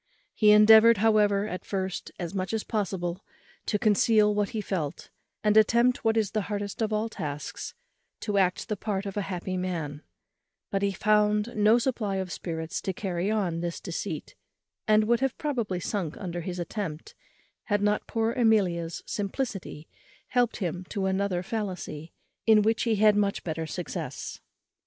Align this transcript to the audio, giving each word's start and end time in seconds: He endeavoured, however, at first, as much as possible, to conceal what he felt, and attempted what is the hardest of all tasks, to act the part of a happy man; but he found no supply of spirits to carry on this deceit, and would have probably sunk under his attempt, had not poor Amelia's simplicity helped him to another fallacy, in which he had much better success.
He 0.33 0.49
endeavoured, 0.49 0.97
however, 0.97 1.47
at 1.47 1.63
first, 1.63 2.11
as 2.19 2.33
much 2.33 2.53
as 2.53 2.63
possible, 2.63 3.23
to 3.67 3.77
conceal 3.77 4.33
what 4.33 4.49
he 4.49 4.59
felt, 4.59 5.11
and 5.43 5.55
attempted 5.55 6.03
what 6.03 6.17
is 6.17 6.31
the 6.31 6.41
hardest 6.49 6.81
of 6.81 6.91
all 6.91 7.07
tasks, 7.07 7.75
to 8.21 8.39
act 8.39 8.67
the 8.67 8.75
part 8.75 9.05
of 9.05 9.15
a 9.15 9.21
happy 9.21 9.57
man; 9.57 10.01
but 10.71 10.81
he 10.81 10.91
found 10.91 11.55
no 11.55 11.77
supply 11.77 12.15
of 12.15 12.31
spirits 12.31 12.81
to 12.81 12.93
carry 12.93 13.29
on 13.29 13.59
this 13.59 13.79
deceit, 13.79 14.33
and 14.87 15.03
would 15.03 15.19
have 15.19 15.37
probably 15.37 15.79
sunk 15.79 16.17
under 16.17 16.41
his 16.41 16.57
attempt, 16.57 17.13
had 17.65 17.83
not 17.83 18.07
poor 18.07 18.33
Amelia's 18.33 19.03
simplicity 19.05 19.87
helped 20.29 20.57
him 20.57 20.83
to 20.89 21.05
another 21.05 21.43
fallacy, 21.43 22.11
in 22.47 22.63
which 22.63 22.85
he 22.85 22.95
had 22.95 23.15
much 23.15 23.43
better 23.43 23.67
success. 23.67 24.41